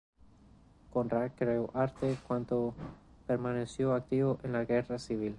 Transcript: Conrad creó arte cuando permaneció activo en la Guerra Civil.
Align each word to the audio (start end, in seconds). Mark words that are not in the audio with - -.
Conrad 0.89 1.33
creó 1.35 1.69
arte 1.75 2.17
cuando 2.25 2.73
permaneció 3.27 3.93
activo 3.93 4.39
en 4.41 4.53
la 4.53 4.65
Guerra 4.65 4.97
Civil. 4.97 5.29